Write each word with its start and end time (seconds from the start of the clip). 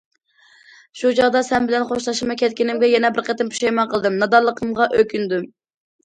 شۇ 0.99 1.09
چاغدا 1.17 1.41
سەن 1.49 1.67
بىلەن 1.71 1.83
خوشلاشماي 1.91 2.39
كەتكىنىمگە 2.41 2.89
يەنە 2.91 3.11
بىر 3.17 3.25
قېتىم 3.27 3.51
پۇشايمان 3.51 3.91
قىلدىم، 3.91 4.17
نادانلىقىمغا 4.23 4.89
ئۆكۈندۈم. 5.03 5.45